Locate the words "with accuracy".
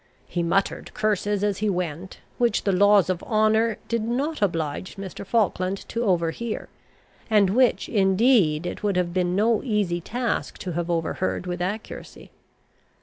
11.45-12.31